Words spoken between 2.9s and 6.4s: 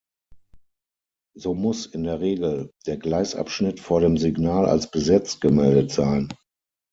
Gleisabschnitt vor dem Signal als besetzt gemeldet sein.